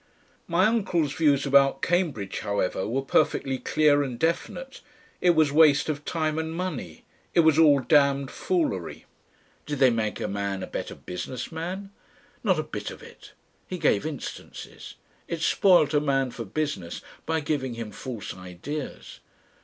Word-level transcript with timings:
My 0.47 0.65
uncle's 0.65 1.13
views 1.13 1.45
about 1.45 1.83
Cambridge, 1.83 2.39
however, 2.39 2.87
were 2.87 3.03
perfectly 3.03 3.59
clear 3.59 4.01
and 4.01 4.17
definite. 4.17 4.81
It 5.21 5.35
was 5.35 5.51
waste 5.51 5.89
of 5.89 6.05
time 6.05 6.39
and 6.39 6.51
money. 6.55 7.03
It 7.35 7.41
was 7.41 7.59
all 7.59 7.81
damned 7.81 8.31
foolery. 8.31 9.05
Did 9.67 9.77
they 9.77 9.91
make 9.91 10.19
a 10.19 10.27
man 10.27 10.63
a 10.63 10.65
better 10.65 10.95
business 10.95 11.51
man? 11.51 11.91
Not 12.43 12.57
a 12.57 12.63
bit 12.63 12.89
of 12.89 13.03
it. 13.03 13.33
He 13.67 13.77
gave 13.77 14.03
instances. 14.03 14.95
It 15.27 15.41
spoilt 15.41 15.93
a 15.93 16.01
man 16.01 16.31
for 16.31 16.45
business 16.45 17.01
by 17.27 17.39
giving 17.41 17.75
him 17.75 17.91
"false 17.91 18.33
ideas." 18.33 19.19